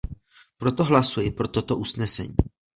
[0.57, 2.35] Proto hlasuji pro toto usnesení.